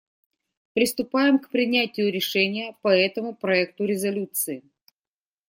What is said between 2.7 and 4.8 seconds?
по этому проекту резолюции.